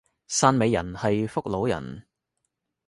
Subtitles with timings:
[0.27, 2.07] 汕尾人係福佬人